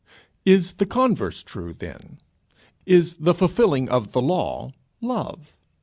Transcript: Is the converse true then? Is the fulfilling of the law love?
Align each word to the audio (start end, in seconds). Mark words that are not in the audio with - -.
Is 0.45 0.71
the 0.71 0.87
converse 0.87 1.43
true 1.43 1.73
then? 1.75 2.17
Is 2.87 3.17
the 3.17 3.35
fulfilling 3.35 3.87
of 3.87 4.13
the 4.13 4.21
law 4.23 4.73
love? 4.99 5.55